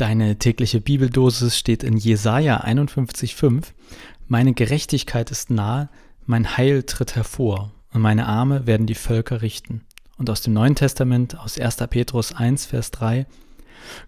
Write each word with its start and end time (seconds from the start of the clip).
Deine 0.00 0.38
tägliche 0.38 0.80
Bibeldosis 0.80 1.58
steht 1.58 1.82
in 1.82 1.98
Jesaja 1.98 2.64
51,5. 2.64 3.64
Meine 4.28 4.54
Gerechtigkeit 4.54 5.30
ist 5.30 5.50
nahe, 5.50 5.90
mein 6.24 6.56
Heil 6.56 6.84
tritt 6.84 7.16
hervor 7.16 7.72
und 7.92 8.00
meine 8.00 8.24
Arme 8.24 8.66
werden 8.66 8.86
die 8.86 8.94
Völker 8.94 9.42
richten. 9.42 9.82
Und 10.16 10.30
aus 10.30 10.40
dem 10.40 10.54
Neuen 10.54 10.74
Testament, 10.74 11.38
aus 11.38 11.58
1. 11.58 11.76
Petrus 11.90 12.34
1, 12.34 12.64
Vers 12.64 12.92
3. 12.92 13.26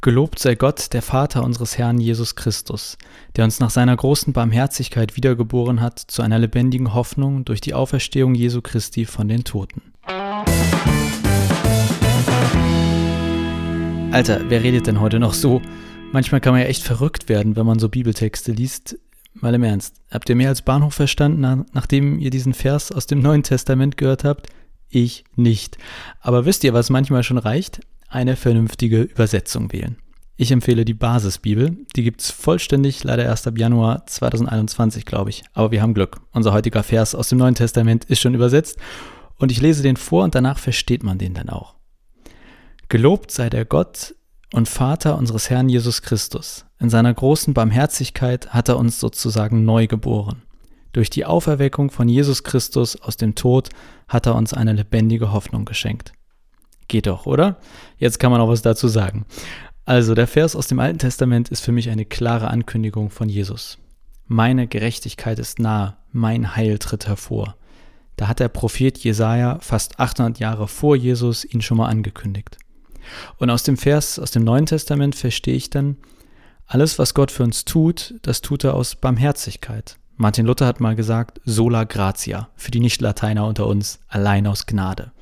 Gelobt 0.00 0.38
sei 0.38 0.54
Gott, 0.54 0.92
der 0.92 1.02
Vater 1.02 1.42
unseres 1.42 1.76
Herrn 1.76 1.98
Jesus 1.98 2.36
Christus, 2.36 2.96
der 3.34 3.42
uns 3.42 3.58
nach 3.58 3.70
seiner 3.70 3.96
großen 3.96 4.32
Barmherzigkeit 4.32 5.16
wiedergeboren 5.16 5.80
hat 5.80 5.98
zu 5.98 6.22
einer 6.22 6.38
lebendigen 6.38 6.94
Hoffnung 6.94 7.44
durch 7.44 7.60
die 7.60 7.74
Auferstehung 7.74 8.36
Jesu 8.36 8.62
Christi 8.62 9.06
von 9.06 9.26
den 9.26 9.42
Toten. 9.42 9.82
Alter, 14.12 14.40
wer 14.48 14.64
redet 14.64 14.88
denn 14.88 15.00
heute 15.00 15.20
noch 15.20 15.34
so? 15.34 15.62
Manchmal 16.10 16.40
kann 16.40 16.52
man 16.52 16.62
ja 16.62 16.66
echt 16.66 16.82
verrückt 16.82 17.28
werden, 17.28 17.54
wenn 17.54 17.64
man 17.64 17.78
so 17.78 17.88
Bibeltexte 17.88 18.50
liest. 18.50 18.98
Mal 19.34 19.54
im 19.54 19.62
Ernst. 19.62 19.94
Habt 20.10 20.28
ihr 20.28 20.34
mehr 20.34 20.48
als 20.48 20.62
Bahnhof 20.62 20.94
verstanden, 20.94 21.64
nachdem 21.72 22.18
ihr 22.18 22.30
diesen 22.30 22.52
Vers 22.52 22.90
aus 22.90 23.06
dem 23.06 23.20
Neuen 23.20 23.44
Testament 23.44 23.96
gehört 23.96 24.24
habt? 24.24 24.48
Ich 24.88 25.22
nicht. 25.36 25.78
Aber 26.20 26.44
wisst 26.44 26.64
ihr, 26.64 26.74
was 26.74 26.90
manchmal 26.90 27.22
schon 27.22 27.38
reicht? 27.38 27.82
Eine 28.08 28.34
vernünftige 28.34 29.02
Übersetzung 29.02 29.72
wählen. 29.72 29.96
Ich 30.36 30.50
empfehle 30.50 30.84
die 30.84 30.94
Basisbibel. 30.94 31.76
Die 31.94 32.02
gibt's 32.02 32.32
vollständig, 32.32 33.04
leider 33.04 33.24
erst 33.24 33.46
ab 33.46 33.58
Januar 33.58 34.06
2021, 34.06 35.06
glaube 35.06 35.30
ich. 35.30 35.44
Aber 35.52 35.70
wir 35.70 35.82
haben 35.82 35.94
Glück. 35.94 36.20
Unser 36.32 36.52
heutiger 36.52 36.82
Vers 36.82 37.14
aus 37.14 37.28
dem 37.28 37.38
Neuen 37.38 37.54
Testament 37.54 38.06
ist 38.06 38.20
schon 38.20 38.34
übersetzt. 38.34 38.76
Und 39.36 39.52
ich 39.52 39.60
lese 39.60 39.84
den 39.84 39.96
vor 39.96 40.24
und 40.24 40.34
danach 40.34 40.58
versteht 40.58 41.04
man 41.04 41.18
den 41.18 41.34
dann 41.34 41.48
auch. 41.48 41.79
Gelobt 42.90 43.30
sei 43.30 43.48
der 43.48 43.64
Gott 43.64 44.16
und 44.52 44.68
Vater 44.68 45.16
unseres 45.16 45.48
Herrn 45.48 45.68
Jesus 45.68 46.02
Christus. 46.02 46.66
In 46.80 46.90
seiner 46.90 47.14
großen 47.14 47.54
Barmherzigkeit 47.54 48.52
hat 48.52 48.68
er 48.68 48.78
uns 48.78 48.98
sozusagen 48.98 49.64
neu 49.64 49.86
geboren. 49.86 50.42
Durch 50.90 51.08
die 51.08 51.24
Auferweckung 51.24 51.92
von 51.92 52.08
Jesus 52.08 52.42
Christus 52.42 53.00
aus 53.00 53.16
dem 53.16 53.36
Tod 53.36 53.68
hat 54.08 54.26
er 54.26 54.34
uns 54.34 54.54
eine 54.54 54.72
lebendige 54.72 55.30
Hoffnung 55.30 55.66
geschenkt. 55.66 56.14
Geht 56.88 57.06
doch, 57.06 57.26
oder? 57.26 57.58
Jetzt 57.96 58.18
kann 58.18 58.32
man 58.32 58.40
auch 58.40 58.48
was 58.48 58.62
dazu 58.62 58.88
sagen. 58.88 59.24
Also, 59.84 60.16
der 60.16 60.26
Vers 60.26 60.56
aus 60.56 60.66
dem 60.66 60.80
Alten 60.80 60.98
Testament 60.98 61.48
ist 61.48 61.60
für 61.60 61.70
mich 61.70 61.90
eine 61.90 62.04
klare 62.04 62.48
Ankündigung 62.48 63.10
von 63.10 63.28
Jesus. 63.28 63.78
Meine 64.26 64.66
Gerechtigkeit 64.66 65.38
ist 65.38 65.60
nahe, 65.60 65.96
mein 66.10 66.56
Heil 66.56 66.80
tritt 66.80 67.06
hervor. 67.06 67.54
Da 68.16 68.26
hat 68.26 68.40
der 68.40 68.48
Prophet 68.48 68.98
Jesaja 68.98 69.60
fast 69.60 70.00
800 70.00 70.40
Jahre 70.40 70.66
vor 70.66 70.96
Jesus 70.96 71.44
ihn 71.44 71.62
schon 71.62 71.76
mal 71.76 71.86
angekündigt. 71.86 72.58
Und 73.38 73.50
aus 73.50 73.62
dem 73.62 73.76
Vers, 73.76 74.18
aus 74.18 74.30
dem 74.30 74.44
Neuen 74.44 74.66
Testament 74.66 75.14
verstehe 75.14 75.54
ich 75.54 75.70
dann, 75.70 75.96
alles, 76.66 76.98
was 76.98 77.14
Gott 77.14 77.30
für 77.30 77.42
uns 77.42 77.64
tut, 77.64 78.14
das 78.22 78.42
tut 78.42 78.62
er 78.64 78.74
aus 78.74 78.94
Barmherzigkeit. 78.94 79.96
Martin 80.16 80.46
Luther 80.46 80.66
hat 80.66 80.80
mal 80.80 80.94
gesagt, 80.94 81.40
sola 81.44 81.84
gratia, 81.84 82.50
für 82.54 82.70
die 82.70 82.80
Nicht-Lateiner 82.80 83.46
unter 83.46 83.66
uns, 83.66 84.00
allein 84.06 84.46
aus 84.46 84.66
Gnade. 84.66 85.12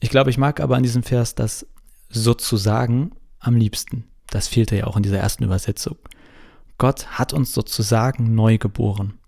Ich 0.00 0.08
glaube, 0.08 0.30
ich 0.30 0.38
mag 0.38 0.60
aber 0.60 0.76
an 0.76 0.82
diesem 0.82 1.02
Vers 1.02 1.34
das 1.34 1.66
sozusagen 2.08 3.12
am 3.40 3.56
liebsten. 3.56 4.04
Das 4.30 4.48
fehlte 4.48 4.76
ja 4.76 4.86
auch 4.86 4.96
in 4.96 5.02
dieser 5.02 5.18
ersten 5.18 5.44
Übersetzung. 5.44 5.98
Gott 6.78 7.18
hat 7.18 7.32
uns 7.32 7.52
sozusagen 7.52 8.34
neu 8.34 8.56
geboren. 8.56 9.18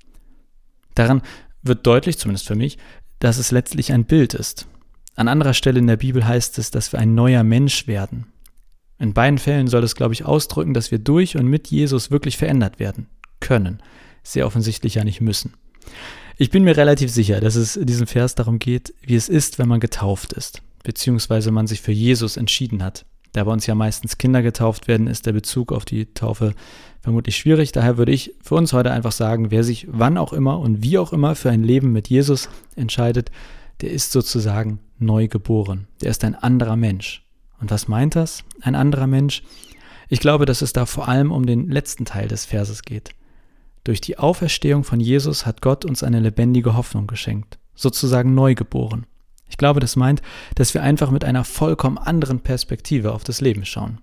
Daran 0.95 1.23
wird 1.63 1.87
deutlich, 1.87 2.19
zumindest 2.19 2.47
für 2.47 2.55
mich, 2.55 2.79
dass 3.19 3.39
es 3.39 3.51
letztlich 3.51 3.93
ein 3.93 4.05
Bild 4.05 4.35
ist. 4.35 4.67
An 5.17 5.29
anderer 5.29 5.55
Stelle 5.55 5.79
in 5.79 5.87
der 5.87 5.97
Bibel 5.97 6.27
heißt 6.27 6.59
es, 6.59 6.71
dass 6.71 6.93
wir 6.93 6.99
ein 6.99 7.15
neuer 7.15 7.45
Mensch 7.45 7.87
werden. 7.87 8.27
In 8.99 9.13
beiden 9.13 9.39
Fällen 9.39 9.69
soll 9.69 9.85
es, 9.85 9.95
glaube 9.95 10.15
ich, 10.15 10.25
ausdrücken, 10.25 10.75
dass 10.75 10.91
wir 10.91 10.99
durch 10.99 11.37
und 11.37 11.47
mit 11.47 11.69
Jesus 11.69 12.11
wirklich 12.11 12.37
verändert 12.37 12.79
werden 12.79 13.07
können. 13.41 13.81
Sehr 14.23 14.47
offensichtlich 14.47 14.97
ja 14.97 15.05
nicht 15.05 15.21
müssen. 15.21 15.55
Ich 16.37 16.51
bin 16.51 16.65
mir 16.65 16.77
relativ 16.77 17.11
sicher, 17.11 17.41
dass 17.41 17.55
es 17.55 17.77
in 17.77 17.87
diesem 17.87 18.07
Vers 18.07 18.35
darum 18.35 18.59
geht, 18.59 18.95
wie 19.03 19.15
es 19.15 19.29
ist, 19.29 19.59
wenn 19.59 19.69
man 19.69 19.79
getauft 19.81 20.33
ist, 20.33 20.63
beziehungsweise 20.83 21.53
man 21.53 21.67
sich 21.67 21.81
für 21.81 21.93
Jesus 21.93 22.37
entschieden 22.37 22.83
hat. 22.83 23.05
Da 23.33 23.45
bei 23.45 23.53
uns 23.53 23.67
ja 23.67 23.75
meistens 23.75 24.19
Kinder 24.19 24.43
getauft 24.43 24.89
werden, 24.89 25.07
ist 25.07 25.27
der 25.27 25.33
Bezug 25.33 25.73
auf 25.73 25.85
die 25.85 26.07
Taufe 26.07 26.55
vermutlich 27.03 27.37
schwierig. 27.37 27.73
Daher 27.73 27.99
würde 27.99 28.13
ich 28.13 28.33
für 28.43 28.55
uns 28.55 28.73
heute 28.73 28.91
einfach 28.93 29.13
sagen, 29.13 29.51
wer 29.51 29.65
sich 29.65 29.87
wann 29.91 30.19
auch 30.19 30.33
immer 30.33 30.59
und 30.59 30.83
wie 30.83 30.99
auch 30.99 31.13
immer 31.13 31.35
für 31.35 31.51
ein 31.51 31.63
Leben 31.63 31.93
mit 31.93 32.09
Jesus 32.09 32.49
entscheidet, 32.77 33.31
der 33.85 33.93
ist 33.93 34.13
sozusagen 34.13 34.79
neu 34.99 35.29
geboren. 35.29 35.89
Der 36.01 36.11
ist 36.11 36.25
ein 36.25 36.35
anderer 36.35 36.75
Mensch. 36.75 37.23
Und 37.61 37.71
was 37.71 37.87
meint 37.87 38.17
das? 38.17 38.43
Ein 38.63 38.77
anderer 38.77 39.07
Mensch? 39.07 39.43
Ich 40.09 40.21
glaube, 40.21 40.47
dass 40.47 40.63
es 40.63 40.73
da 40.73 40.87
vor 40.87 41.07
allem 41.07 41.31
um 41.31 41.45
den 41.45 41.71
letzten 41.71 42.07
Teil 42.07 42.27
des 42.27 42.47
Verses 42.47 42.81
geht. 42.81 43.11
Durch 43.85 44.01
die 44.01 44.17
Auferstehung 44.19 44.85
von 44.85 45.01
Jesus 45.01 45.45
hat 45.45 45.61
Gott 45.61 45.85
uns 45.85 46.03
eine 46.03 46.21
lebendige 46.21 46.75
Hoffnung 46.75 47.07
geschenkt, 47.07 47.59
sozusagen 47.75 48.35
neu 48.35 48.55
geboren. 48.55 49.05
Ich 49.51 49.59
glaube, 49.59 49.81
das 49.81 49.97
meint, 49.97 50.23
dass 50.55 50.73
wir 50.73 50.83
einfach 50.83 51.11
mit 51.11 51.23
einer 51.23 51.45
vollkommen 51.45 51.99
anderen 51.99 52.41
Perspektive 52.41 53.13
auf 53.13 53.23
das 53.23 53.43
Leben 53.43 53.67
schauen. 53.67 54.01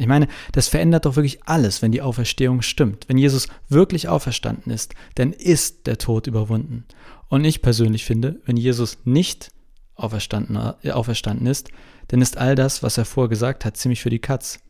Ich 0.00 0.06
meine, 0.06 0.28
das 0.52 0.66
verändert 0.66 1.04
doch 1.04 1.16
wirklich 1.16 1.44
alles, 1.44 1.82
wenn 1.82 1.92
die 1.92 2.00
Auferstehung 2.00 2.62
stimmt. 2.62 3.04
Wenn 3.08 3.18
Jesus 3.18 3.48
wirklich 3.68 4.08
auferstanden 4.08 4.72
ist, 4.72 4.94
dann 5.16 5.34
ist 5.34 5.86
der 5.86 5.98
Tod 5.98 6.26
überwunden. 6.26 6.86
Und 7.28 7.44
ich 7.44 7.60
persönlich 7.60 8.06
finde, 8.06 8.40
wenn 8.46 8.56
Jesus 8.56 8.96
nicht 9.04 9.50
auferstanden, 9.96 10.56
äh, 10.82 10.92
auferstanden 10.92 11.46
ist, 11.46 11.68
dann 12.08 12.22
ist 12.22 12.38
all 12.38 12.54
das, 12.54 12.82
was 12.82 12.96
er 12.96 13.04
vorher 13.04 13.28
gesagt 13.28 13.66
hat, 13.66 13.76
ziemlich 13.76 14.00
für 14.00 14.08
die 14.08 14.20
Katz. 14.20 14.60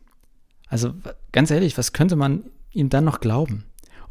Also 0.67 0.93
ganz 1.31 1.49
ehrlich, 1.49 1.77
was 1.77 1.93
könnte 1.93 2.17
man 2.17 2.43
ihm 2.73 2.89
dann 2.89 3.05
noch 3.05 3.21
glauben? 3.21 3.63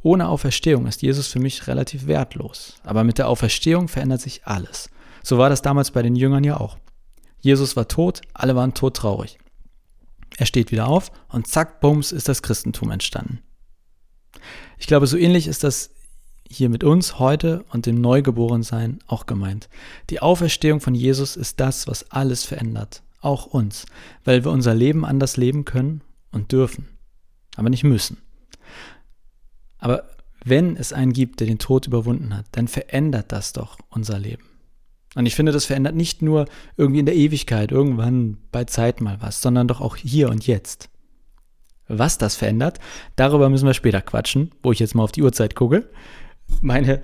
Ohne 0.03 0.27
Auferstehung 0.27 0.87
ist 0.87 1.03
Jesus 1.03 1.27
für 1.27 1.39
mich 1.39 1.67
relativ 1.67 2.07
wertlos. 2.07 2.77
Aber 2.83 3.05
mit 3.05 3.19
der 3.19 3.29
Auferstehung 3.29 3.89
verändert 3.89 4.23
sich 4.23 4.47
alles. 4.47 4.89
So 5.23 5.37
war 5.37 5.51
das 5.51 5.61
damals 5.61 5.91
bei 5.91 6.01
den 6.01 6.17
Jüngern 6.17 6.45
ja 6.45 6.59
auch. 6.59 6.79
Jesus 7.41 7.77
war 7.77 7.89
tot, 7.89 8.23
alle 8.33 8.57
waren 8.57 8.73
todtraurig. 8.73 9.39
Er 10.37 10.47
steht 10.47 10.73
wieder 10.73 10.89
auf 10.89 11.13
und 11.29 11.47
zack, 11.47 11.81
bums, 11.81 12.13
ist 12.13 12.29
das 12.29 12.43
Christentum 12.43 12.91
entstanden. 12.91 13.41
Ich 14.79 14.87
glaube, 14.87 15.07
so 15.07 15.17
ähnlich 15.17 15.47
ist 15.47 15.65
das 15.65 15.91
hier 16.49 16.69
mit 16.69 16.83
uns 16.83 17.19
heute 17.19 17.65
und 17.71 17.87
dem 17.87 18.01
Neugeborensein 18.01 18.99
auch 19.07 19.27
gemeint. 19.27 19.69
Die 20.11 20.21
Auferstehung 20.21 20.81
von 20.81 20.95
Jesus 20.95 21.37
ist 21.37 21.61
das, 21.61 21.87
was 21.87 22.11
alles 22.11 22.45
verändert, 22.45 23.03
auch 23.21 23.47
uns, 23.47 23.87
weil 24.25 24.45
wir 24.45 24.51
unser 24.51 24.75
Leben 24.75 25.05
anders 25.05 25.37
leben 25.37 25.65
können 25.65 26.03
und 26.33 26.51
dürfen, 26.51 26.89
aber 27.57 27.71
nicht 27.71 27.85
müssen. 27.85 28.19
Aber 29.79 30.11
wenn 30.45 30.77
es 30.77 30.93
einen 30.93 31.13
gibt, 31.13 31.41
der 31.41 31.47
den 31.47 31.59
Tod 31.59 31.87
überwunden 31.87 32.37
hat, 32.37 32.47
dann 32.53 32.67
verändert 32.67 33.31
das 33.31 33.53
doch 33.53 33.79
unser 33.89 34.19
Leben. 34.19 34.50
Und 35.15 35.27
ich 35.27 35.35
finde, 35.35 35.53
das 35.53 35.65
verändert 35.65 35.97
nicht 35.97 36.23
nur 36.23 36.47
irgendwie 36.77 37.01
in 37.01 37.07
der 37.07 37.17
Ewigkeit, 37.17 37.73
irgendwann 37.73 38.39
bei 38.53 38.65
Zeit 38.65 39.01
mal 39.01 39.21
was, 39.21 39.43
sondern 39.43 39.67
doch 39.67 39.81
auch 39.81 39.97
hier 39.97 40.31
und 40.31 40.47
jetzt. 40.47 40.89
Was 41.89 42.19
das 42.19 42.37
verändert, 42.37 42.79
darüber 43.17 43.49
müssen 43.49 43.67
wir 43.67 43.75
später 43.75 44.01
quatschen, 44.01 44.53
wo 44.63 44.71
ich 44.71 44.79
jetzt 44.79 44.95
mal 44.95 45.03
auf 45.03 45.13
die 45.13 45.23
Uhrzeit 45.23 45.57
gucke. 45.57 45.91
Meine, 46.61 47.03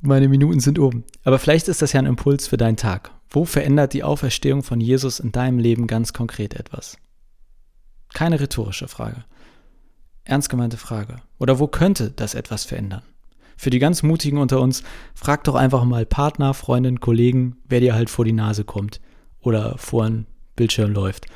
meine 0.00 0.28
Minuten 0.28 0.60
sind 0.60 0.78
oben. 0.78 1.04
Aber 1.24 1.38
vielleicht 1.38 1.68
ist 1.68 1.82
das 1.82 1.92
ja 1.92 2.00
ein 2.00 2.06
Impuls 2.06 2.48
für 2.48 2.56
deinen 2.56 2.78
Tag. 2.78 3.10
Wo 3.28 3.44
verändert 3.44 3.92
die 3.92 4.04
Auferstehung 4.04 4.62
von 4.62 4.80
Jesus 4.80 5.20
in 5.20 5.32
deinem 5.32 5.58
Leben 5.58 5.86
ganz 5.86 6.14
konkret 6.14 6.54
etwas? 6.54 6.96
Keine 8.14 8.40
rhetorische 8.40 8.88
Frage. 8.88 9.24
Ernst 10.24 10.48
gemeinte 10.48 10.76
Frage. 10.76 11.16
Oder 11.38 11.58
wo 11.58 11.66
könnte 11.66 12.10
das 12.10 12.34
etwas 12.34 12.64
verändern? 12.64 13.02
Für 13.62 13.70
die 13.70 13.78
ganz 13.78 14.02
Mutigen 14.02 14.38
unter 14.38 14.60
uns, 14.60 14.82
frag 15.14 15.44
doch 15.44 15.54
einfach 15.54 15.84
mal 15.84 16.04
Partner, 16.04 16.52
Freundin, 16.52 16.98
Kollegen, 16.98 17.58
wer 17.68 17.78
dir 17.78 17.94
halt 17.94 18.10
vor 18.10 18.24
die 18.24 18.32
Nase 18.32 18.64
kommt 18.64 19.00
oder 19.40 19.78
vor 19.78 20.04
ein 20.04 20.26
Bildschirm 20.56 20.90
läuft. 20.92 21.26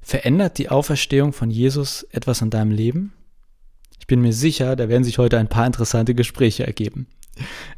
Verändert 0.00 0.56
die 0.58 0.68
Auferstehung 0.68 1.32
von 1.32 1.50
Jesus 1.50 2.04
etwas 2.12 2.42
an 2.42 2.50
deinem 2.50 2.70
Leben? 2.70 3.12
Ich 3.98 4.06
bin 4.06 4.20
mir 4.20 4.32
sicher, 4.32 4.76
da 4.76 4.88
werden 4.88 5.02
sich 5.02 5.18
heute 5.18 5.36
ein 5.36 5.48
paar 5.48 5.66
interessante 5.66 6.14
Gespräche 6.14 6.64
ergeben. 6.64 7.08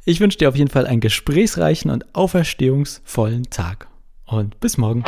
Ich 0.05 0.21
wünsche 0.21 0.37
dir 0.37 0.51
auf 0.51 0.57
jeden 0.57 0.71
Fall 0.71 0.87
einen 0.87 1.01
gesprächsreichen 1.01 1.91
und 1.91 2.15
auferstehungsvollen 2.15 3.45
Tag. 3.45 3.89
Und 4.27 4.61
bis 4.61 4.77
morgen. 4.77 5.05